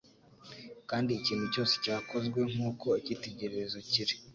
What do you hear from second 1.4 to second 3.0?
cyose cyakozwe nk’uko